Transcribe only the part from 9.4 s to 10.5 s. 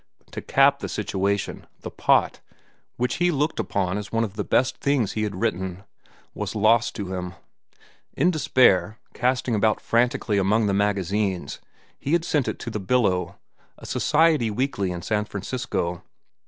about frantically